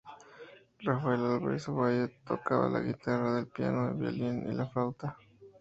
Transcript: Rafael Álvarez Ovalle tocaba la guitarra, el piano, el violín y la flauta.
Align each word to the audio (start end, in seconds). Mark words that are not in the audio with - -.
Rafael 0.83 1.23
Álvarez 1.27 1.69
Ovalle 1.69 2.07
tocaba 2.25 2.67
la 2.69 2.79
guitarra, 2.79 3.37
el 3.37 3.47
piano, 3.49 3.87
el 3.89 3.93
violín 3.97 4.49
y 4.51 4.51
la 4.51 4.65
flauta. 4.65 5.15